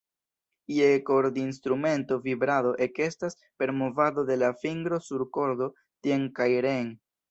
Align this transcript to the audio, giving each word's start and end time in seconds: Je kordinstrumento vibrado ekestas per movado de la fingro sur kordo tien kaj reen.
Je 0.77 0.87
kordinstrumento 1.09 2.17
vibrado 2.25 2.73
ekestas 2.87 3.39
per 3.63 3.75
movado 3.85 4.27
de 4.33 4.41
la 4.43 4.53
fingro 4.67 5.03
sur 5.13 5.29
kordo 5.39 5.73
tien 6.07 6.31
kaj 6.43 6.55
reen. 6.73 6.97